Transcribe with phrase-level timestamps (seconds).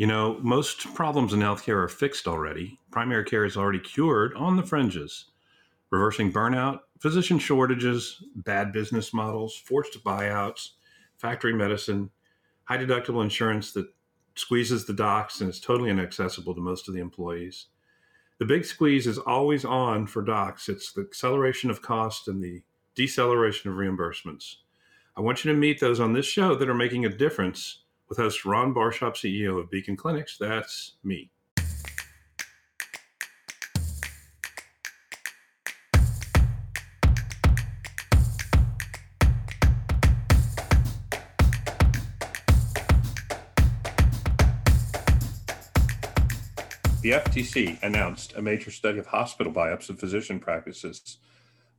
[0.00, 2.80] You know, most problems in healthcare are fixed already.
[2.90, 5.26] Primary care is already cured on the fringes.
[5.90, 10.70] Reversing burnout, physician shortages, bad business models, forced buyouts,
[11.18, 12.08] factory medicine,
[12.64, 13.92] high deductible insurance that
[14.36, 17.66] squeezes the docs and is totally inaccessible to most of the employees.
[18.38, 20.70] The big squeeze is always on for docs.
[20.70, 22.62] It's the acceleration of cost and the
[22.94, 24.54] deceleration of reimbursements.
[25.14, 27.79] I want you to meet those on this show that are making a difference
[28.10, 30.36] with host Ron Barshop, CEO of Beacon Clinics.
[30.36, 31.30] That's me.
[47.02, 51.16] The FTC announced a major study of hospital buy-ups of physician practices.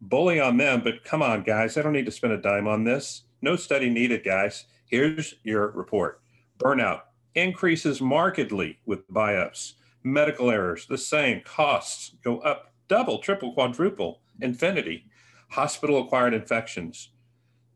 [0.01, 2.85] Bully on them, but come on, guys, I don't need to spend a dime on
[2.85, 3.23] this.
[3.39, 4.65] No study needed, guys.
[4.91, 6.21] Here's your report.
[6.59, 9.75] Burnout increases markedly with buy-ups.
[10.03, 11.41] Medical errors, the same.
[11.45, 15.05] Costs go up double, triple, quadruple, infinity.
[15.51, 17.09] Hospital acquired infections.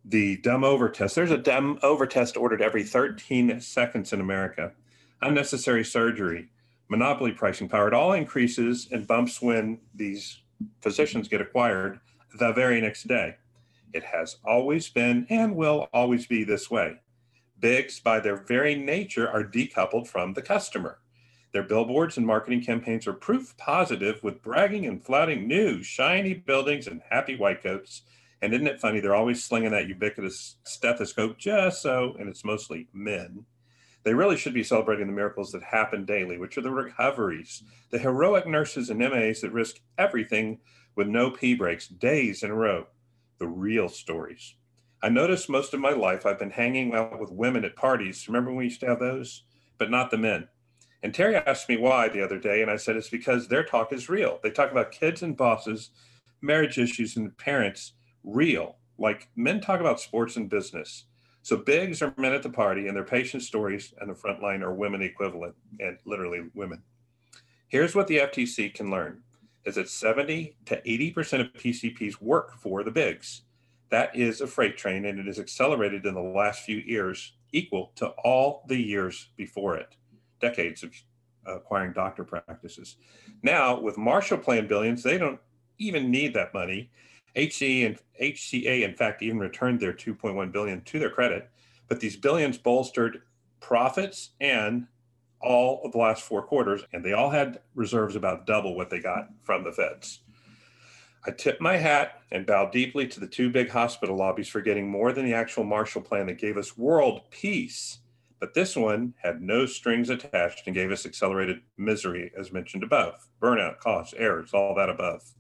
[0.04, 1.16] The dumb over test.
[1.16, 4.74] There's a dumb over test ordered every 13 seconds in America.
[5.22, 6.50] Unnecessary surgery
[6.90, 7.88] monopoly pricing power.
[7.88, 10.42] It all increases and bumps when these
[10.82, 12.00] physicians get acquired
[12.38, 13.36] the very next day.
[13.94, 17.00] It has always been and will always be this way.
[17.60, 21.00] Bigs, by their very nature, are decoupled from the customer.
[21.52, 26.88] Their billboards and marketing campaigns are proof positive with bragging and flouting new, shiny buildings
[26.88, 28.02] and happy white coats.
[28.42, 29.00] And isn't it funny?
[29.00, 33.46] They're always slinging that ubiquitous stethoscope just so, and it's mostly men
[34.06, 37.98] they really should be celebrating the miracles that happen daily, which are the recoveries, the
[37.98, 40.60] heroic nurses and MAs that risk everything
[40.96, 42.86] with no pee breaks days in a row,
[43.40, 44.56] the real stories.
[45.06, 48.28] I noticed most of my life I've been hanging out with women at parties.
[48.28, 49.44] Remember when we used to have those?
[49.78, 50.48] But not the men.
[51.04, 53.94] And Terry asked me why the other day, and I said it's because their talk
[53.94, 54.40] is real.
[54.42, 55.92] They talk about kids and bosses,
[56.42, 57.94] marriage issues, and parents
[58.24, 58.78] real.
[58.98, 61.04] Like men talk about sports and business.
[61.44, 64.64] So bigs are men at the party, and their patient stories and the front line
[64.64, 66.82] are women equivalent, and literally women.
[67.68, 69.22] Here's what the FTC can learn:
[69.66, 73.44] is that 70 to 80 percent of PCPs work for the bigs.
[73.90, 77.92] That is a freight train, and it has accelerated in the last few years, equal
[77.96, 79.96] to all the years before it,
[80.42, 80.92] decades of
[81.46, 82.98] acquiring doctor practices.
[83.44, 85.40] Now, with Marshall Plan billions, they don't
[85.78, 86.90] even need that money
[87.36, 91.50] HCA and HCA, in fact, even returned their 2.1 billion to their credit,
[91.88, 93.22] but these billions bolstered
[93.60, 94.88] profits and
[95.42, 99.00] all of the last four quarters, and they all had reserves about double what they
[99.00, 100.22] got from the feds.
[101.28, 104.88] I tip my hat and bow deeply to the two big hospital lobbies for getting
[104.88, 108.00] more than the actual Marshall Plan that gave us world peace.
[108.40, 113.28] But this one had no strings attached and gave us accelerated misery, as mentioned above
[113.42, 115.34] burnout, costs, errors, all that above.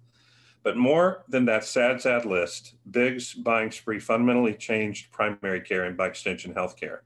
[0.63, 5.95] But more than that sad, sad list, Big's buying spree fundamentally changed primary care and
[5.95, 7.01] by extension healthcare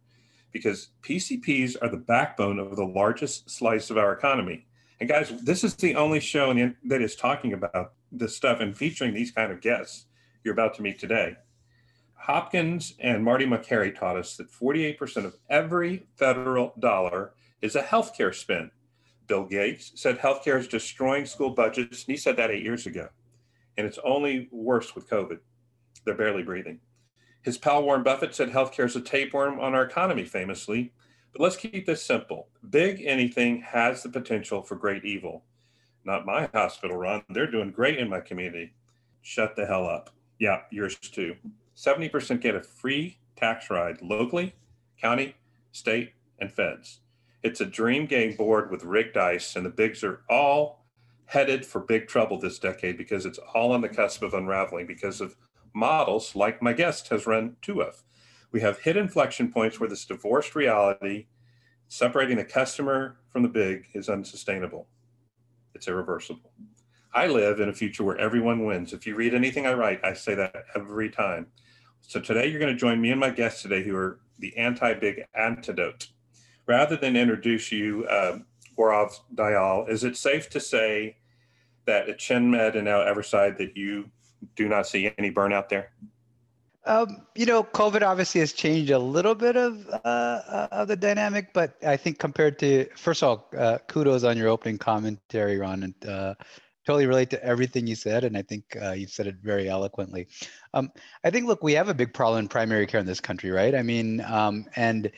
[0.52, 4.66] because PCPs are the backbone of the largest slice of our economy.
[5.00, 6.54] And guys, this is the only show
[6.86, 10.06] that is talking about this stuff and featuring these kind of guests
[10.44, 11.38] you're about to meet today.
[12.16, 18.36] Hopkins and Marty Makary taught us that 48% of every federal dollar is a healthcare
[18.36, 18.72] spend.
[19.28, 23.10] Bill Gates said healthcare is destroying school budgets, and he said that eight years ago
[23.80, 25.40] and it's only worse with COVID.
[26.04, 26.82] They're barely breathing.
[27.42, 30.92] His pal Warren Buffett said healthcare is a tapeworm on our economy, famously.
[31.32, 32.48] But let's keep this simple.
[32.70, 35.44] Big anything has the potential for great evil.
[36.04, 37.24] Not my hospital, Ron.
[37.30, 38.74] They're doing great in my community.
[39.22, 40.10] Shut the hell up.
[40.40, 41.36] Yeah, yours too.
[41.76, 44.54] 70% get a free tax ride locally,
[45.00, 45.36] county,
[45.72, 47.00] state, and feds.
[47.44, 50.84] It's a dream game board with rigged dice, and the bigs are all
[51.26, 55.22] headed for big trouble this decade because it's all on the cusp of unraveling because
[55.22, 55.36] of
[55.74, 58.04] models like my guest has run two of.
[58.52, 61.28] We have hit inflection points where this divorced reality,
[61.88, 64.88] separating the customer from the big, is unsustainable.
[65.76, 66.52] It's irreversible.
[67.14, 68.94] I live in a future where everyone wins.
[68.94, 71.48] If you read anything I write, I say that every time.
[72.02, 75.26] So today you're going to join me and my guests today who are the anti-big
[75.36, 76.08] antidote.
[76.66, 78.40] Rather than introduce you, uh,
[78.78, 81.18] Dayal, is it safe to say
[81.86, 84.10] that at ChenMed and now Everside that you
[84.56, 85.92] do not see any burnout there?
[86.90, 91.54] Um, you know, COVID obviously has changed a little bit of uh, of the dynamic,
[91.54, 95.84] but I think compared to first of all, uh, kudos on your opening commentary, Ron,
[95.84, 96.34] and uh,
[96.88, 100.30] totally relate to everything you said, and I think uh, you said it very eloquently.
[100.74, 100.92] Um,
[101.24, 103.76] I think, look, we have a big problem in primary care in this country, right?
[103.76, 105.12] I mean, um, and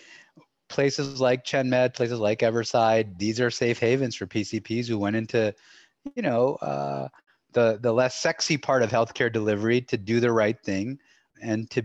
[0.67, 5.15] places like Chen Med, places like Everside, these are safe havens for PCPs who went
[5.15, 5.55] into,
[6.15, 7.07] you know, uh,
[7.53, 10.99] the the less sexy part of healthcare delivery to do the right thing
[11.41, 11.83] and to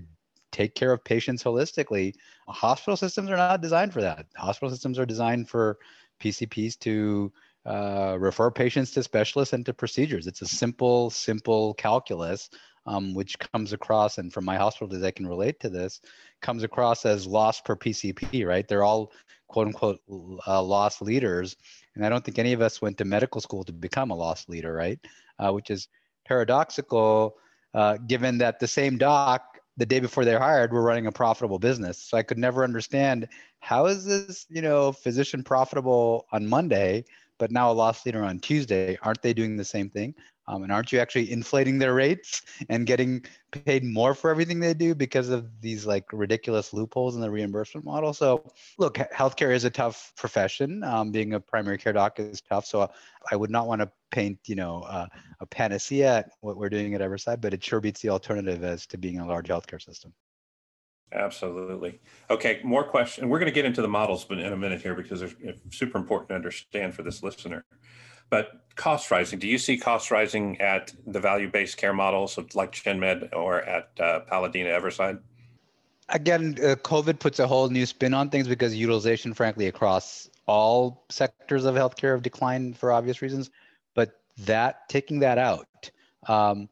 [0.52, 2.14] take care of patients holistically.
[2.48, 4.26] Hospital systems are not designed for that.
[4.36, 5.78] Hospital systems are designed for
[6.20, 7.32] PCPs to
[7.66, 10.26] uh, refer patients to specialists and to procedures.
[10.26, 12.48] It's a simple, simple calculus,
[12.86, 16.00] um, which comes across, and from my hospital days, I can relate to this,
[16.40, 18.66] comes across as loss per PCP, right?
[18.68, 19.12] They're all
[19.48, 20.00] quote unquote
[20.46, 21.56] uh, loss leaders.
[21.96, 24.48] And I don't think any of us went to medical school to become a loss
[24.48, 24.98] leader, right?
[25.38, 25.88] Uh, which is
[26.24, 27.36] paradoxical,
[27.74, 29.42] uh, given that the same doc
[29.76, 31.98] the day before they're hired were running a profitable business.
[31.98, 33.28] So I could never understand
[33.60, 37.04] how is this, you know, physician profitable on Monday,
[37.38, 38.96] but now a loss leader on Tuesday.
[39.02, 40.14] Aren't they doing the same thing?
[40.48, 44.74] Um, and aren't you actually inflating their rates and getting paid more for everything they
[44.74, 48.12] do because of these like ridiculous loopholes in the reimbursement model?
[48.12, 50.84] So, look, healthcare is a tough profession.
[50.84, 52.66] Um, being a primary care doc is tough.
[52.66, 52.88] So,
[53.30, 55.06] I would not want to paint, you know, uh,
[55.40, 58.86] a panacea at what we're doing at Everside, but it sure beats the alternative as
[58.86, 60.12] to being a large healthcare system.
[61.12, 62.00] Absolutely.
[62.30, 63.26] Okay, more questions.
[63.26, 66.30] We're going to get into the models in a minute here because they're super important
[66.30, 67.64] to understand for this listener.
[68.30, 72.72] But cost rising, do you see cost rising at the value-based care models of like
[72.72, 75.18] ChenMed or at uh, Paladina Everside?
[76.08, 81.04] Again, uh, COVID puts a whole new spin on things because utilization, frankly, across all
[81.08, 83.50] sectors of healthcare have declined for obvious reasons.
[83.94, 85.90] But that taking that out,
[86.28, 86.68] um,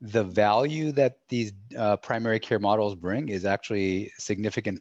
[0.00, 4.80] the value that these uh, primary care models bring is actually significant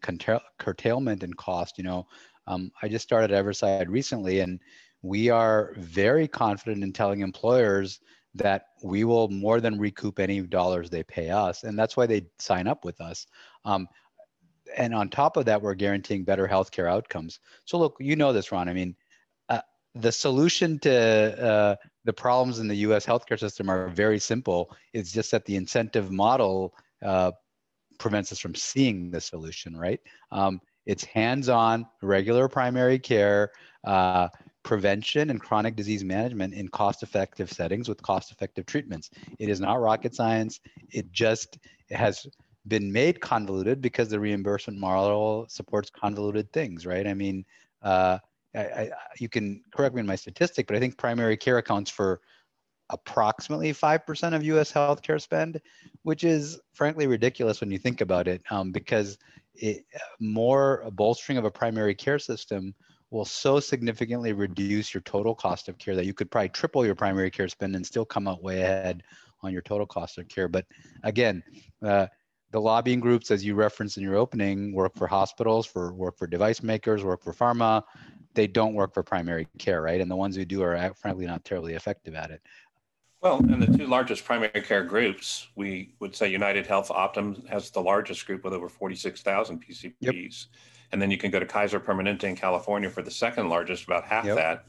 [0.57, 1.77] curtailment in cost.
[1.77, 2.07] You know,
[2.45, 4.59] um, I just started Everside recently, and
[5.07, 7.99] we are very confident in telling employers
[8.35, 12.25] that we will more than recoup any dollars they pay us, and that's why they
[12.39, 13.25] sign up with us.
[13.65, 13.87] Um,
[14.75, 17.39] and on top of that, we're guaranteeing better healthcare outcomes.
[17.65, 18.67] So look, you know this, Ron.
[18.67, 18.95] I mean,
[19.49, 19.61] uh,
[19.95, 23.05] the solution to uh, the problems in the U.S.
[23.05, 24.75] healthcare system are very simple.
[24.93, 27.31] It's just that the incentive model uh,
[27.97, 30.01] prevents us from seeing the solution, right?
[30.31, 33.51] Um, it's hands-on, regular primary care,
[33.83, 34.29] uh,
[34.67, 39.09] prevention and chronic disease management in cost-effective settings with cost-effective treatments.
[39.39, 40.59] It is not rocket science.
[40.91, 41.57] It just
[41.89, 42.27] has
[42.67, 47.07] been made convoluted because the reimbursement model supports convoluted things, right?
[47.07, 47.45] I mean,
[47.81, 48.17] uh,
[48.53, 51.89] I, I, you can correct me in my statistic, but I think primary care accounts
[51.89, 52.19] for
[52.89, 55.61] approximately 5% of US healthcare spend,
[56.03, 59.17] which is frankly ridiculous when you think about it, um, because
[59.53, 59.85] it,
[60.19, 62.75] more bolstering of a primary care system
[63.09, 66.95] will so significantly reduce your total cost of care that you could probably triple your
[66.95, 69.03] primary care spend and still come out way ahead
[69.41, 70.47] on your total cost of care.
[70.47, 70.65] But
[71.03, 71.43] again,
[71.81, 72.07] uh,
[72.51, 76.27] the lobbying groups, as you referenced in your opening, work for hospitals, for work for
[76.27, 77.83] device makers, work for pharma,
[78.33, 79.99] they don't work for primary care, right?
[79.99, 82.41] And the ones who do are frankly not terribly effective at it.
[83.21, 87.71] Well, and the two largest primary care groups, we would say United Health Optum has
[87.71, 89.95] the largest group with over 46,000 PCPs.
[89.99, 90.31] Yep.
[90.91, 94.05] And then you can go to Kaiser Permanente in California for the second largest, about
[94.05, 94.35] half yep.
[94.35, 94.65] that.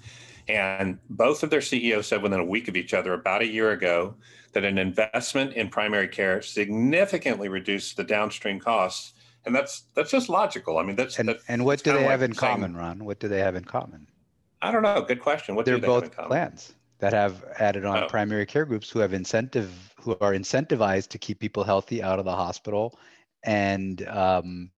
[0.48, 3.72] And both of their CEOs said within a week of each other about a year
[3.72, 4.14] ago
[4.52, 9.12] that an investment in primary care significantly reduced the downstream costs
[9.44, 10.78] and that's that's just logical.
[10.78, 13.04] I mean, that's and, that, and what do they have in common, Ron?
[13.04, 14.06] What do they have in common?
[14.60, 15.00] I don't know.
[15.00, 15.54] Good question.
[15.54, 18.06] What they're they both plans that have added on oh.
[18.06, 22.24] primary care groups who have incentive who are incentivized to keep people healthy out of
[22.24, 22.98] the hospital
[23.44, 24.70] and um,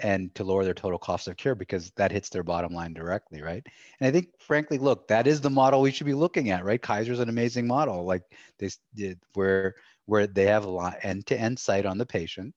[0.00, 3.42] and to lower their total cost of care because that hits their bottom line directly,
[3.42, 3.66] right?
[4.00, 6.80] And I think, frankly, look, that is the model we should be looking at, right?
[6.80, 8.22] Kaiser's an amazing model, like
[8.58, 9.74] they did, where
[10.06, 12.54] where they have a lot end-to-end sight on the patient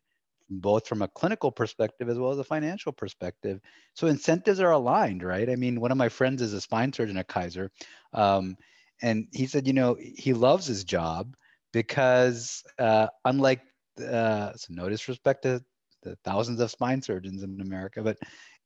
[0.51, 3.61] both from a clinical perspective as well as a financial perspective.
[3.93, 5.49] So incentives are aligned, right?
[5.49, 7.71] I mean, one of my friends is a spine surgeon at Kaiser,
[8.13, 8.57] um,
[9.01, 11.35] and he said, you know, he loves his job
[11.73, 13.61] because uh, unlike,
[13.99, 15.63] uh, so no disrespect to
[16.03, 18.17] the thousands of spine surgeons in America, but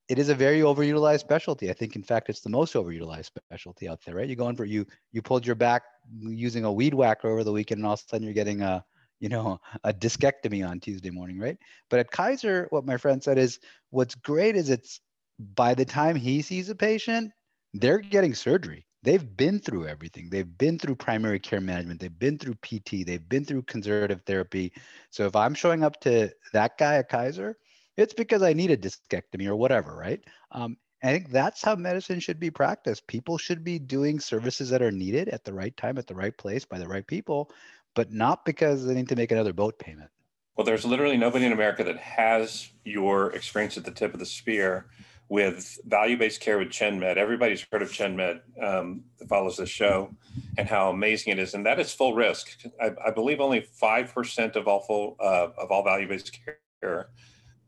[0.08, 1.70] it is a very overutilized specialty.
[1.70, 4.30] I think, in fact, it's the most overutilized specialty out there, right?
[4.30, 5.84] You go in for you, you pulled your back
[6.22, 8.86] using a weed whacker over the weekend, and all of a sudden you're getting a
[9.20, 11.58] you know, a discectomy on Tuesday morning, right?
[11.90, 15.00] But at Kaiser, what my friend said is what's great is it's
[15.40, 17.32] by the time he sees a patient,
[17.74, 18.85] they're getting surgery.
[19.06, 20.30] They've been through everything.
[20.30, 22.00] They've been through primary care management.
[22.02, 23.06] They've been through PT.
[23.06, 24.74] They've been through conservative therapy.
[25.12, 27.58] So if I'm showing up to that guy at Kaiser,
[27.96, 30.22] it's because I need a discectomy or whatever, right?
[30.52, 33.08] Um, I think that's how medicine should be practiced.
[33.08, 36.36] People should be doing services that are needed at the right time, at the right
[36.36, 37.52] place, by the right people
[37.96, 40.12] but not because they need to make another boat payment.
[40.56, 44.26] Well, there's literally nobody in America that has your experience at the tip of the
[44.26, 44.86] spear
[45.28, 47.18] with value-based care with ChenMed.
[47.18, 50.16] Everybody's heard of ChenMed um, that follows the show
[50.58, 51.56] and how amazing it is.
[51.56, 52.58] And that is full risk.
[52.80, 56.38] I, I believe only 5% of all full, uh, of all value-based
[56.80, 57.10] care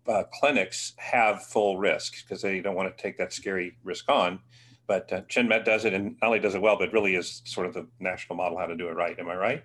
[0.08, 4.40] uh, clinics have full risk because they don't want to take that scary risk on.
[4.86, 7.68] But uh, ChenMed does it and not only does it well, but really is sort
[7.68, 9.18] of the national model how to do it right.
[9.20, 9.64] Am I right?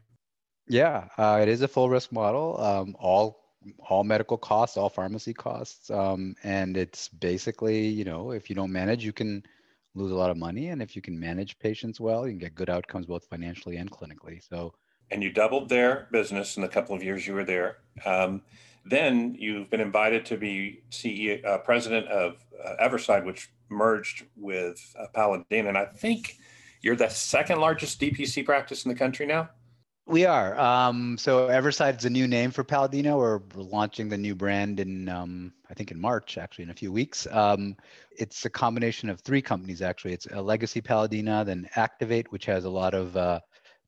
[0.66, 2.60] Yeah, uh, it is a full risk model.
[2.60, 3.41] Um, all
[3.88, 8.72] all medical costs, all pharmacy costs, um, and it's basically you know if you don't
[8.72, 9.42] manage, you can
[9.94, 12.54] lose a lot of money, and if you can manage patients well, you can get
[12.54, 14.42] good outcomes both financially and clinically.
[14.48, 14.74] So.
[15.10, 17.78] And you doubled their business in the couple of years you were there.
[18.06, 18.40] Um,
[18.84, 24.78] then you've been invited to be CEO, uh, president of uh, Everside, which merged with
[24.98, 25.68] uh, Paladina.
[25.68, 26.36] And I think
[26.80, 29.50] you're the second largest DPC practice in the country now.
[30.06, 30.58] We are.
[30.58, 33.16] Um, so Everside is a new name for Paladina.
[33.16, 36.90] We're launching the new brand in, um, I think, in March, actually, in a few
[36.90, 37.28] weeks.
[37.30, 37.76] Um,
[38.10, 40.12] it's a combination of three companies, actually.
[40.12, 43.40] It's a legacy Paladina, then Activate, which has a lot of uh,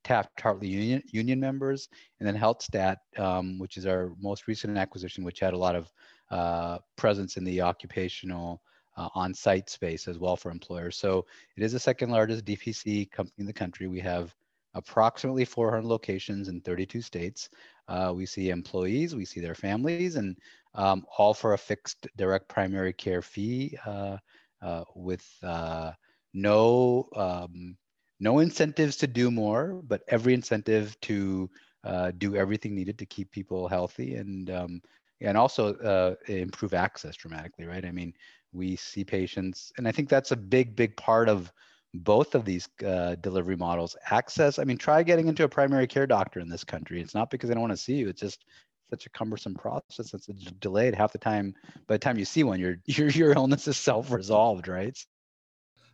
[0.05, 1.89] Taft Hartley Union, Union members,
[2.21, 5.91] and then HealthStat, um, which is our most recent acquisition, which had a lot of
[6.31, 8.63] uh, presence in the occupational
[8.97, 10.97] uh, on-site space as well for employers.
[10.97, 13.89] So it is the second largest DPC company in the country.
[13.89, 14.33] We have
[14.75, 17.49] approximately 400 locations in 32 states.
[17.89, 20.37] Uh, we see employees, we see their families, and
[20.75, 24.17] um, all for a fixed direct primary care fee uh,
[24.63, 25.93] uh, with uh,
[26.35, 27.77] no um,
[28.21, 31.45] no incentives to do more, but every incentive to
[31.79, 34.81] uh, do everything needed to keep people healthy and um,
[35.21, 37.85] and also uh, improve access dramatically, right?
[37.85, 38.15] I mean,
[38.53, 41.53] we see patients, and I think that's a big, big part of
[41.95, 43.97] both of these uh, delivery models.
[44.11, 47.01] Access, I mean, try getting into a primary care doctor in this country.
[47.01, 48.09] It's not because they don't want to see you.
[48.09, 48.45] It's just
[48.91, 50.13] such a cumbersome process.
[50.13, 50.27] It's
[50.61, 51.55] delayed half the time.
[51.87, 54.99] By the time you see one, your your your illness is self-resolved, right?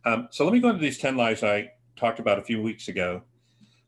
[0.03, 2.87] Um, so let me go into these ten lies I talked about a few weeks
[2.87, 3.21] ago.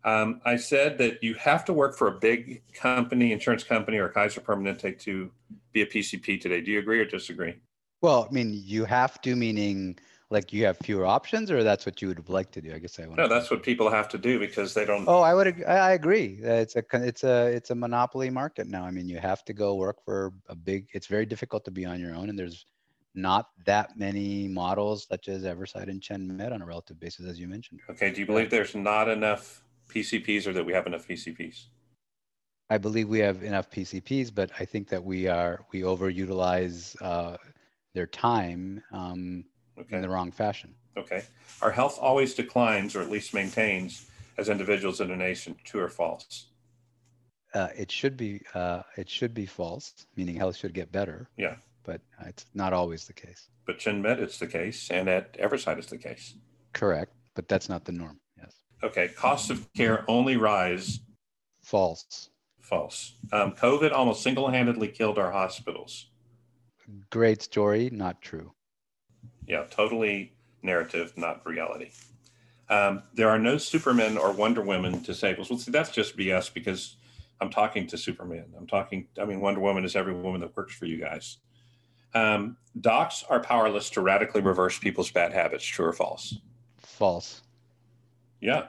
[0.06, 4.10] Um, I said that you have to work for a big company, insurance company, or
[4.10, 5.32] Kaiser Permanente to
[5.72, 6.60] be a PCP today.
[6.60, 7.56] Do you agree or disagree?
[8.02, 9.98] Well, I mean, you have to, meaning
[10.30, 12.74] like you have fewer options, or that's what you would like to do.
[12.74, 13.18] I guess I want.
[13.18, 15.08] No, that's what people have to do because they don't.
[15.08, 15.64] Oh, I would.
[15.66, 16.40] I agree.
[16.42, 18.84] It's a it's a it's a monopoly market now.
[18.84, 20.88] I mean, you have to go work for a big.
[20.94, 22.66] It's very difficult to be on your own, and there's
[23.16, 27.40] not that many models such as Everside and Chen ChenMed on a relative basis, as
[27.40, 27.80] you mentioned.
[27.90, 28.12] Okay.
[28.12, 31.66] Do you believe there's not enough PCPs or that we have enough PCPs?
[32.70, 37.38] I believe we have enough PCPs, but I think that we are we overutilize uh,
[37.94, 39.46] their time um,
[39.80, 39.96] okay.
[39.96, 40.74] in the wrong fashion.
[40.98, 41.24] Okay.
[41.62, 45.56] Our health always declines, or at least maintains, as individuals in a nation.
[45.64, 46.48] True or false?
[47.54, 51.30] Uh, it should be uh, it should be false, meaning health should get better.
[51.38, 53.50] Yeah but it's not always the case.
[53.66, 56.36] But ChenMed, it's the case, and at Everside, it's the case.
[56.74, 58.20] Correct, but that's not the norm.
[58.38, 58.54] Yes.
[58.84, 61.00] Okay, costs of care only rise.
[61.62, 62.30] False.
[62.60, 63.14] False.
[63.32, 66.08] Um, COVID almost single-handedly killed our hospitals.
[67.10, 68.52] Great story, not true.
[69.48, 71.92] Yeah, totally narrative, not reality.
[72.70, 75.50] Um, there are no Supermen or Wonder Women disabled.
[75.50, 76.96] Well, see, that's just BS because
[77.42, 78.46] I'm talking to Superman.
[78.58, 79.08] I'm talking.
[79.22, 81.38] I mean, Wonder Woman is every woman that works for you guys.
[82.14, 85.66] Um, docs are powerless to radically reverse people's bad habits.
[85.66, 86.38] True or false?
[86.78, 87.42] False.
[88.40, 88.68] Yeah.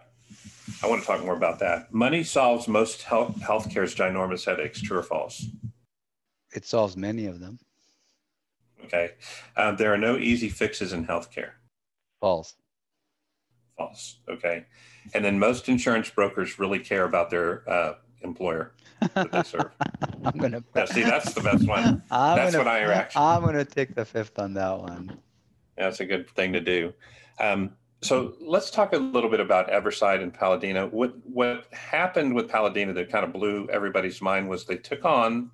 [0.83, 1.93] I want to talk more about that.
[1.93, 4.81] Money solves most health healthcare's ginormous headaches.
[4.81, 5.47] True or false?
[6.55, 7.59] It solves many of them.
[8.85, 9.11] Okay.
[9.57, 11.53] Um, there are no easy fixes in healthcare.
[12.21, 12.55] False.
[13.77, 14.19] False.
[14.29, 14.67] Okay.
[15.13, 18.73] And then most insurance brokers really care about their uh, employer
[19.15, 19.71] that they serve.
[20.25, 20.65] I'm gonna.
[20.75, 22.03] Yeah, see, that's the best one.
[22.11, 23.23] I'm that's gonna, what I actually.
[23.23, 25.19] I'm gonna take the fifth on that one.
[25.77, 26.93] Yeah, that's a good thing to do.
[27.39, 30.87] Um, so let's talk a little bit about Everside and Paladina.
[30.87, 35.51] What what happened with Paladina that kind of blew everybody's mind was they took on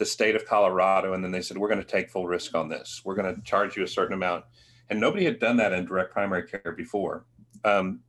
[0.00, 2.70] the state of Colorado and then they said we're going to take full risk on
[2.70, 3.02] this.
[3.04, 4.46] We're going to charge you a certain amount,
[4.88, 7.26] and nobody had done that in direct primary care before.
[7.64, 8.00] Um,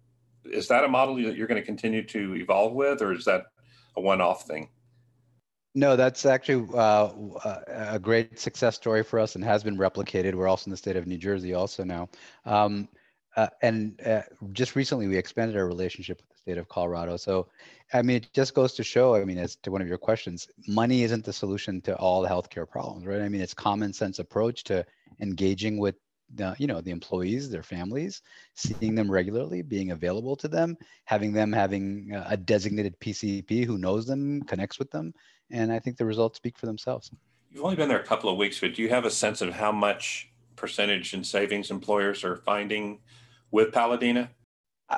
[0.46, 3.48] is that a model that you're going to continue to evolve with, or is that
[3.98, 4.70] a one-off thing?
[5.76, 7.10] No, that's actually uh,
[7.68, 10.34] a great success story for us and has been replicated.
[10.34, 12.08] We're also in the state of New Jersey also now.
[12.46, 12.88] Um,
[13.36, 14.22] uh, and uh,
[14.54, 17.18] just recently we expanded our relationship state of Colorado.
[17.18, 17.48] So,
[17.94, 20.48] I mean, it just goes to show, I mean, as to one of your questions,
[20.68, 23.22] money isn't the solution to all the healthcare problems, right?
[23.22, 24.86] I mean, it's common sense approach to
[25.20, 25.96] engaging with
[26.36, 28.22] the, you know the employees their families
[28.56, 34.06] seeing them regularly being available to them having them having a designated pcp who knows
[34.06, 35.14] them connects with them
[35.50, 37.12] and i think the results speak for themselves
[37.50, 39.54] you've only been there a couple of weeks but do you have a sense of
[39.54, 43.00] how much percentage in savings employers are finding
[43.50, 44.30] with Paladina?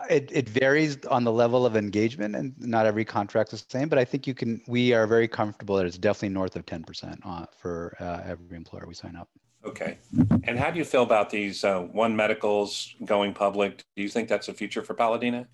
[0.10, 3.90] It, it varies on the level of engagement and not every contract is the same,
[3.90, 7.20] but I think you can, we are very comfortable that it's definitely north of 10%
[7.24, 9.30] uh, for uh, every employer we sign up.
[9.66, 9.98] Okay.
[10.44, 13.84] And how do you feel about these uh, one medicals going public?
[13.96, 15.48] Do you think that's a future for Paladina?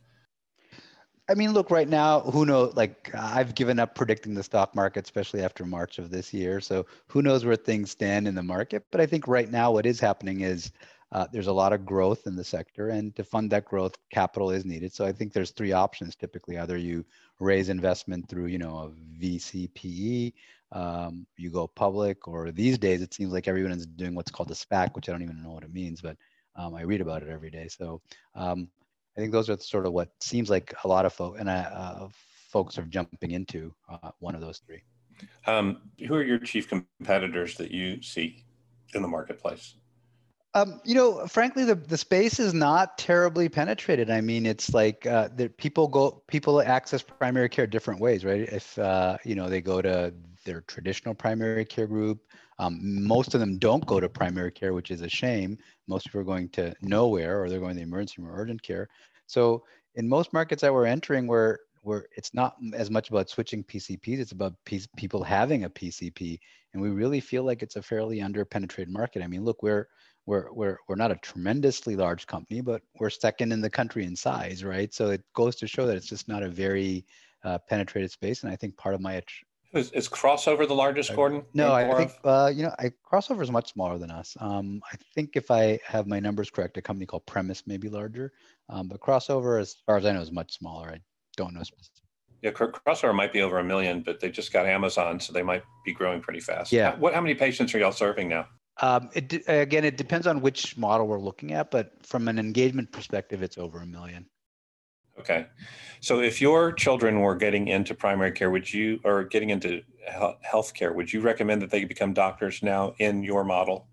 [1.30, 2.76] I mean, look, right now, who knows?
[2.76, 6.60] Like, I've given up predicting the stock market, especially after March of this year.
[6.60, 8.84] So, who knows where things stand in the market?
[8.90, 10.72] But I think right now, what is happening is
[11.12, 14.52] uh, there's a lot of growth in the sector, and to fund that growth, capital
[14.52, 14.94] is needed.
[14.94, 17.06] So, I think there's three options typically: either you
[17.40, 20.34] raise investment through, you know, a VCPE,
[20.72, 24.52] um, you go public, or these days it seems like everyone is doing what's called
[24.52, 26.18] a SPAC, which I don't even know what it means, but
[26.56, 27.68] um, I read about it every day.
[27.68, 28.02] So
[28.36, 28.70] um,
[29.18, 32.08] I think those are sort of what seems like a lot of folks and uh,
[32.50, 34.84] folks are jumping into uh, one of those three.
[35.46, 38.46] Um, who are your chief competitors that you see
[38.94, 39.76] in the marketplace?
[40.56, 44.10] Um, you know, frankly, the, the space is not terribly penetrated.
[44.10, 48.42] I mean, it's like uh, the people go, people access primary care different ways, right?
[48.42, 50.12] If uh, you know they go to
[50.46, 52.22] their traditional primary care group,
[52.58, 55.58] um, most of them don't go to primary care, which is a shame.
[55.88, 58.64] Most people are going to nowhere, or they're going to the emergency room or urgent
[58.64, 58.90] care.
[59.28, 59.64] So
[59.96, 64.20] in most markets that we're entering, where where it's not as much about switching PCPs,
[64.20, 66.40] it's about people having a PCP,
[66.74, 69.22] and we really feel like it's a fairly under-penetrated market.
[69.22, 69.88] I mean, look, we're
[70.30, 74.16] we're we're we're not a tremendously large company, but we're second in the country in
[74.16, 74.94] size, right?
[74.94, 77.06] So it goes to show that it's just not a very
[77.44, 79.22] uh, penetrated space, and I think part of my
[79.74, 81.46] is, is crossover the largest, Gaurav?
[81.54, 84.38] No, I think uh, you know, I crossover is much smaller than us.
[84.40, 87.90] Um, I think if I have my numbers correct, a company called Premise may be
[87.90, 88.32] larger,
[88.70, 90.90] um, but crossover, as far as I know, is much smaller.
[90.90, 91.00] I
[91.38, 91.64] don't know.
[92.42, 95.64] Yeah, crossover might be over a million, but they just got Amazon, so they might
[95.86, 96.72] be growing pretty fast.
[96.72, 96.96] Yeah.
[96.98, 97.14] What?
[97.16, 98.48] How many patients are y'all serving now?
[98.82, 102.92] Um, it again, it depends on which model we're looking at, but from an engagement
[102.92, 104.26] perspective, it's over a million.
[105.20, 105.48] Okay.
[106.00, 109.82] So if your children were getting into primary care, would you, or getting into
[110.42, 113.88] health care, would you recommend that they become doctors now in your model?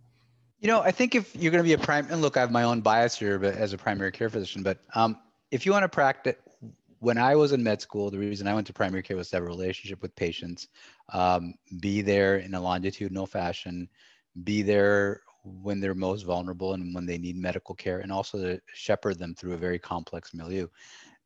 [0.60, 2.52] You know, I think if you're going to be a prime, and look, I have
[2.52, 5.18] my own bias here, but as a primary care physician, but um,
[5.50, 6.36] if you want to practice,
[7.00, 9.36] when I was in med school, the reason I went to primary care was to
[9.36, 10.68] have a relationship with patients,
[11.12, 13.88] um, be there in a longitudinal fashion,
[14.44, 18.60] be there when they're most vulnerable and when they need medical care, and also to
[18.74, 20.66] shepherd them through a very complex milieu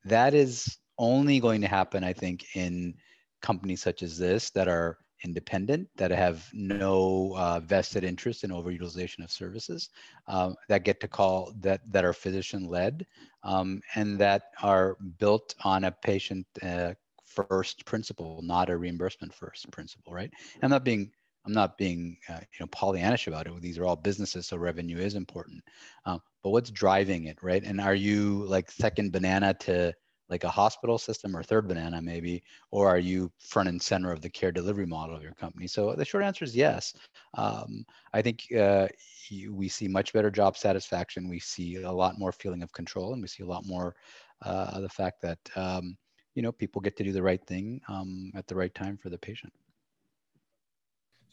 [0.05, 2.94] that is only going to happen, I think, in
[3.42, 9.23] companies such as this that are independent, that have no uh, vested interest in overutilization
[9.23, 9.90] of services,
[10.29, 13.07] um, that get to call that that are physician led,
[13.42, 16.94] um, and that are built on a patient uh,
[17.25, 20.31] first principle, not a reimbursement first principle, right?
[20.62, 21.12] I'm not being
[21.44, 23.61] I'm not being uh, you know Pollyannish about it.
[23.61, 25.62] These are all businesses, so revenue is important.
[26.05, 27.62] Um, but what's driving it, right?
[27.62, 29.94] And are you like second banana to
[30.31, 34.20] like a hospital system or third banana maybe, or are you front and center of
[34.20, 35.66] the care delivery model of your company?
[35.66, 36.94] So the short answer is yes.
[37.35, 38.87] Um, I think uh,
[39.29, 41.29] you, we see much better job satisfaction.
[41.29, 43.96] We see a lot more feeling of control, and we see a lot more
[44.42, 45.96] uh, the fact that um,
[46.35, 49.11] you know people get to do the right thing um, at the right time for
[49.11, 49.53] the patient.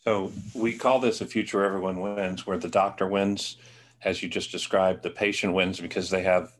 [0.08, 3.58] So we call this a future everyone wins, where the doctor wins,
[4.06, 6.54] as you just described, the patient wins because they have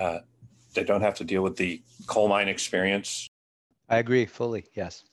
[0.00, 0.20] uh,
[0.72, 3.28] they don't have to deal with the coal mine experience.
[3.90, 4.64] I agree fully.
[4.72, 5.04] Yes.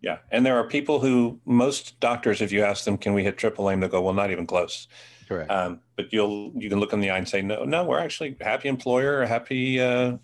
[0.00, 3.36] Yeah, and there are people who most doctors, if you ask them, can we hit
[3.36, 4.86] triple aim, they'll go, well, not even close.
[5.26, 5.50] Correct.
[5.50, 8.36] Um, but you'll you can look in the eye and say, no, no, we're actually
[8.40, 10.16] happy employer, happy uh,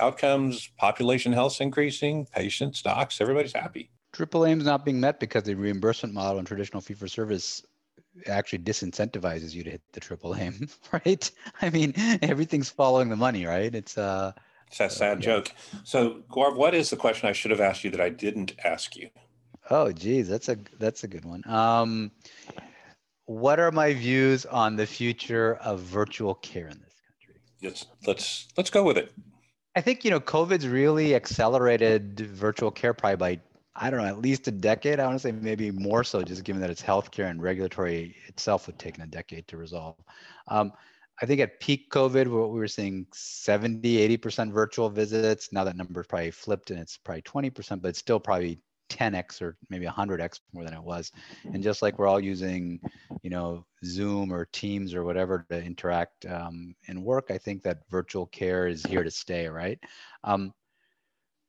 [0.00, 3.90] outcomes, population health increasing, patients, docs, everybody's happy.
[4.20, 7.62] Triple aim is not being met because the reimbursement model in traditional fee for service
[8.26, 11.30] actually disincentivizes you to hit the triple aim, right?
[11.62, 13.74] I mean, everything's following the money, right?
[13.74, 14.32] It's uh
[14.66, 15.52] it's that sad uh, joke.
[15.84, 18.94] So, Gaurav, what is the question I should have asked you that I didn't ask
[18.94, 19.08] you?
[19.70, 21.42] Oh, geez, that's a that's a good one.
[21.48, 22.10] Um,
[23.24, 27.40] what are my views on the future of virtual care in this country?
[27.60, 29.14] Yes, let's let's go with it.
[29.74, 33.40] I think you know COVID's really accelerated virtual care probably by
[33.82, 35.00] I don't know, at least a decade.
[35.00, 38.66] I want to say maybe more so, just given that it's healthcare and regulatory itself
[38.66, 39.96] would take a decade to resolve.
[40.48, 40.72] Um,
[41.22, 45.50] I think at peak COVID, what we were seeing 70, 80% virtual visits.
[45.50, 49.40] Now that number is probably flipped and it's probably 20%, but it's still probably 10x
[49.40, 51.10] or maybe 100x more than it was.
[51.52, 52.80] And just like we're all using,
[53.22, 57.88] you know, Zoom or Teams or whatever to interact um, and work, I think that
[57.90, 59.78] virtual care is here to stay, right?
[60.24, 60.52] Um,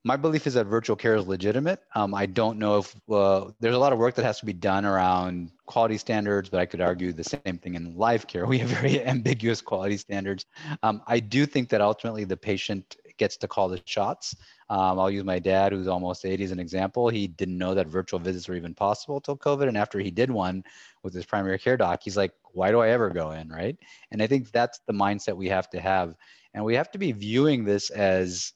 [0.04, 1.82] my belief is that virtual care is legitimate.
[1.94, 4.54] Um, I don't know if uh, there's a lot of work that has to be
[4.54, 8.46] done around quality standards, but I could argue the same thing in live care.
[8.52, 10.46] We have very ambiguous quality standards.
[10.82, 14.36] Um, I do think that ultimately the patient gets to call the shots.
[14.70, 17.08] Um, I'll use my dad, who's almost 80, as an example.
[17.08, 19.68] He didn't know that virtual visits were even possible until COVID.
[19.68, 20.64] And after he did one
[21.04, 23.50] with his primary care doc, he's like, why do I ever go in?
[23.50, 23.78] Right.
[24.12, 26.16] And I think that's the mindset we have to have.
[26.56, 28.54] And we have to be viewing this as,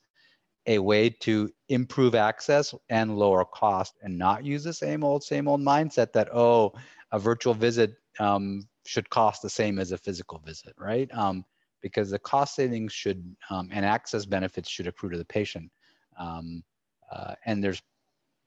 [0.67, 5.47] a way to improve access and lower cost and not use the same old same
[5.47, 6.73] old mindset that oh
[7.11, 11.09] a virtual visit um, should cost the same as a physical visit right?
[11.13, 11.45] Um,
[11.81, 15.71] because the cost savings should um, and access benefits should accrue to the patient.
[16.17, 16.63] Um,
[17.11, 17.81] uh, and there's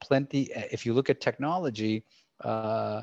[0.00, 2.04] plenty if you look at technology
[2.42, 3.02] uh,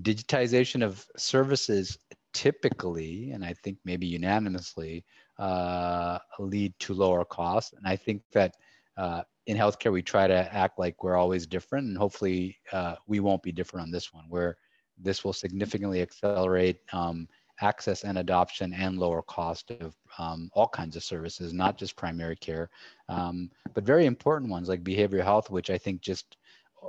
[0.00, 1.98] digitization of services
[2.34, 5.04] typically and i think maybe unanimously
[5.38, 7.72] uh, lead to lower costs.
[7.72, 8.56] And I think that
[8.96, 13.20] uh, in healthcare, we try to act like we're always different, and hopefully, uh, we
[13.20, 14.56] won't be different on this one, where
[14.98, 17.28] this will significantly accelerate um,
[17.60, 22.36] access and adoption and lower cost of um, all kinds of services, not just primary
[22.36, 22.70] care,
[23.08, 26.36] um, but very important ones like behavioral health, which I think just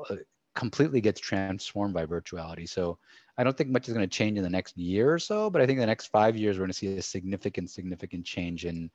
[0.09, 0.15] uh,
[0.55, 2.67] completely gets transformed by virtuality.
[2.67, 2.97] So
[3.37, 5.61] I don't think much is going to change in the next year or so, but
[5.61, 8.89] I think the next five years we're going to see a significant, significant change in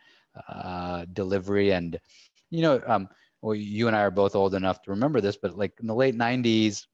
[0.49, 1.73] uh, delivery.
[1.73, 1.99] And
[2.51, 3.09] you know, um,
[3.41, 5.95] well, you and I are both old enough to remember this, but like in the
[5.95, 6.87] late '90s,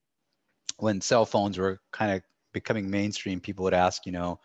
[0.79, 4.41] when cell phones were kind of becoming mainstream, people would ask, you know,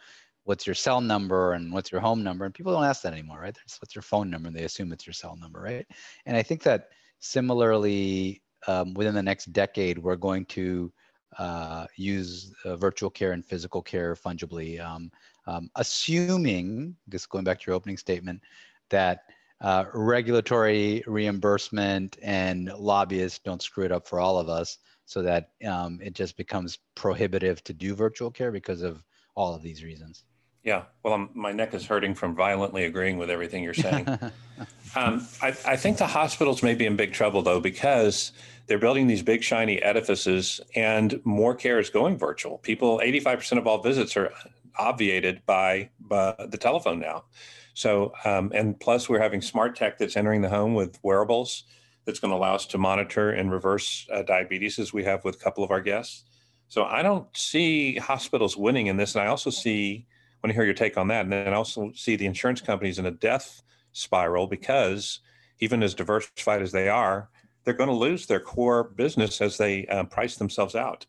[0.46, 3.40] what's your cell number and what's your home number, and people don't ask that anymore,
[3.40, 3.56] right?
[3.56, 5.86] That's what's your phone number, and they assume it's your cell number, right?
[6.26, 6.90] And I think that
[7.20, 10.92] similarly, um, within the next decade, we're going to
[11.40, 15.12] uh, use uh, virtual care and physical care fungibly, um,
[15.48, 18.42] um, assuming, just going back to your opening statement,
[18.90, 19.24] that
[19.62, 25.52] uh, regulatory reimbursement and lobbyists don't screw it up for all of us so that
[25.66, 29.04] um, it just becomes prohibitive to do virtual care because of
[29.36, 30.24] all of these reasons.
[30.64, 34.08] Yeah, well, I'm, my neck is hurting from violently agreeing with everything you're saying.
[34.96, 38.32] um, I, I, think the hospitals may be in big trouble though because
[38.68, 42.60] they're building these big shiny edifices, and more care is going virtual.
[42.60, 44.32] People, 85% of all visits are
[44.80, 47.26] obviated by, by the telephone now.
[47.74, 51.64] So, um, and plus, we're having smart tech that's entering the home with wearables
[52.06, 55.36] that's going to allow us to monitor and reverse uh, diabetes, as we have with
[55.36, 56.24] a couple of our guests.
[56.70, 60.06] So, I don't see hospitals winning in this, and I also see
[60.44, 61.22] want to hear your take on that.
[61.22, 63.62] And then also see the insurance companies in a death
[63.94, 65.20] spiral because
[65.60, 67.30] even as diversified as they are,
[67.64, 71.06] they're going to lose their core business as they um, price themselves out.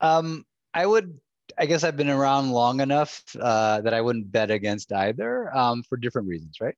[0.00, 1.18] Um, I would,
[1.58, 5.82] I guess I've been around long enough uh, that I wouldn't bet against either um,
[5.82, 6.76] for different reasons, right?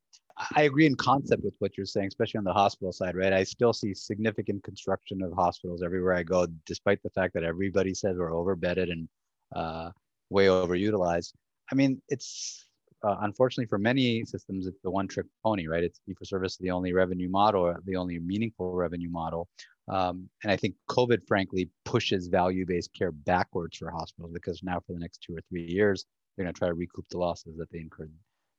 [0.56, 3.34] I agree in concept with what you're saying, especially on the hospital side, right?
[3.34, 7.92] I still see significant construction of hospitals everywhere I go, despite the fact that everybody
[7.92, 9.06] says we're overbedded and
[9.54, 9.90] uh,
[10.30, 11.32] way overutilized.
[11.70, 12.66] I mean, it's
[13.02, 15.82] uh, unfortunately for many systems, it's the one trick pony, right?
[15.82, 19.48] It's fee for service, the only revenue model, the only meaningful revenue model.
[19.88, 24.80] Um, and I think COVID, frankly, pushes value based care backwards for hospitals because now
[24.86, 26.04] for the next two or three years,
[26.36, 28.12] they're going to try to recoup the losses that they incurred,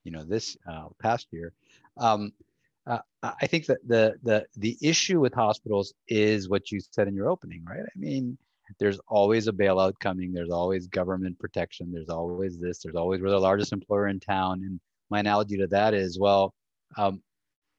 [0.04, 1.52] you know, this uh, past year.
[1.96, 2.32] Um,
[2.86, 7.14] uh, I think that the the the issue with hospitals is what you said in
[7.14, 7.78] your opening, right?
[7.78, 8.36] I mean,
[8.78, 10.32] there's always a bailout coming.
[10.32, 11.92] There's always government protection.
[11.92, 12.80] There's always this.
[12.82, 14.62] There's always we're the largest employer in town.
[14.64, 16.54] And my analogy to that is, well,
[16.96, 17.22] um,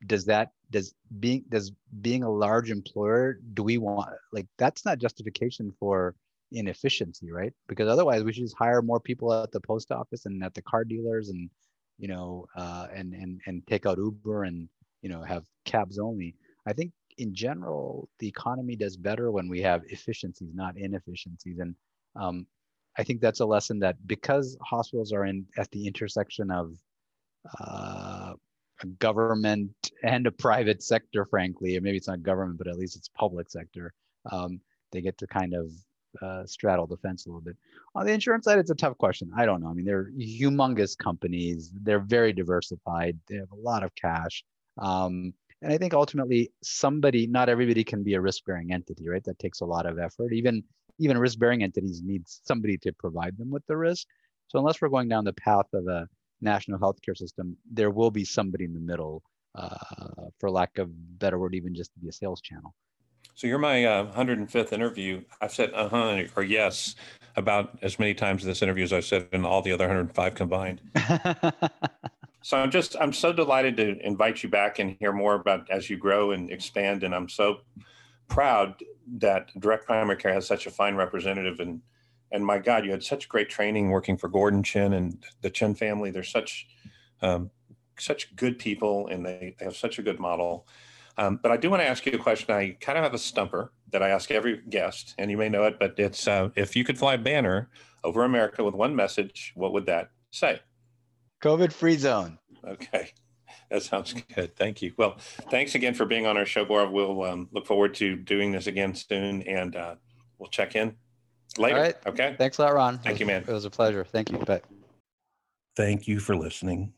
[0.06, 4.98] does that does being does being a large employer do we want like that's not
[4.98, 6.15] justification for
[6.52, 7.54] inefficiency, right?
[7.67, 10.62] Because otherwise we should just hire more people at the post office and at the
[10.62, 11.50] car dealers and
[11.98, 14.67] you know uh, and and and take out Uber and
[15.02, 16.36] you know have cabs only.
[16.65, 21.60] I think in general, the economy does better when we have efficiencies, not inefficiencies.
[21.60, 21.76] And
[22.15, 22.47] um,
[22.97, 26.73] I think that's a lesson that because hospitals are in at the intersection of
[27.60, 28.34] uh,
[28.99, 29.71] government
[30.04, 33.49] and a private sector, frankly, or maybe it's not government, but at least it's public
[33.49, 33.93] sector,
[34.32, 34.60] um,
[34.91, 35.71] they get to kind of
[36.21, 37.58] uh, straddle the fence a little bit.
[37.95, 39.32] On the insurance side, it's a tough question.
[39.36, 39.69] I don't know.
[39.69, 41.71] I mean, they're humongous companies.
[41.82, 43.17] They're very diversified.
[43.28, 44.43] They have a lot of cash.
[44.78, 49.23] Um, and I think ultimately somebody, not everybody can be a risk-bearing entity, right?
[49.23, 50.34] That takes a lot of effort.
[50.34, 50.63] Even
[50.99, 54.06] even risk-bearing entities need somebody to provide them with the risk.
[54.49, 56.08] So unless we're going down the path of a
[56.41, 59.23] national healthcare system, there will be somebody in the middle,
[59.56, 59.76] uh,
[60.39, 62.76] for lack of better word, even just to be a sales channel.
[63.34, 65.23] So you're my uh, 105th interview.
[65.41, 66.95] I've said uh huh or yes
[67.36, 70.36] about as many times in this interview as I've said in all the other 105
[70.36, 70.82] combined.
[72.44, 75.90] So I'm just I'm so delighted to invite you back and hear more about as
[75.90, 77.04] you grow and expand.
[77.04, 77.62] And I'm so
[78.28, 78.84] proud
[79.18, 81.62] that Direct Primary Care has such a fine representative.
[81.62, 81.82] And
[82.34, 85.74] and my God, you had such great training working for Gordon Chen and the Chen
[85.74, 86.12] family.
[86.12, 86.68] They're such
[87.22, 87.50] um,
[87.98, 90.68] such good people, and they, they have such a good model.
[91.18, 92.54] Um, but I do want to ask you a question.
[92.54, 95.64] I kind of have a stumper that I ask every guest, and you may know
[95.64, 97.70] it, but it's uh, if you could fly a banner
[98.04, 100.60] over America with one message, what would that say?
[101.44, 102.40] COVID free zone.
[102.66, 103.12] Okay.
[103.70, 104.56] That sounds good.
[104.56, 104.94] Thank you.
[104.98, 105.18] Well,
[105.52, 106.90] thanks again for being on our show, Bora.
[106.90, 109.96] We'll um, look forward to doing this again soon, and uh,
[110.38, 110.96] we'll check in
[111.58, 111.76] later.
[111.76, 111.96] All right.
[112.08, 112.36] Okay.
[112.38, 113.00] Thanks a lot, Ron.
[113.00, 113.44] Thank It you, man.
[113.46, 114.06] It was a pleasure.
[114.06, 114.38] Thank you.
[114.38, 114.62] Bye.
[115.76, 116.94] Thank you for listening.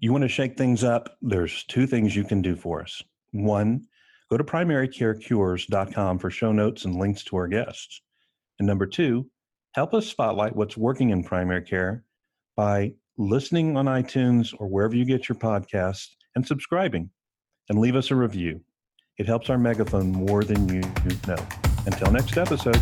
[0.00, 1.16] You want to shake things up?
[1.22, 3.02] There's two things you can do for us.
[3.32, 3.86] One,
[4.30, 8.00] go to primarycarecures.com for show notes and links to our guests.
[8.58, 9.28] And number two,
[9.72, 12.04] help us spotlight what's working in primary care
[12.56, 17.10] by listening on iTunes or wherever you get your podcasts and subscribing
[17.68, 18.60] and leave us a review.
[19.18, 20.80] It helps our megaphone more than you
[21.26, 21.44] know.
[21.86, 22.80] Until next episode.